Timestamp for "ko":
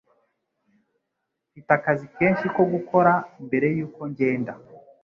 2.55-2.61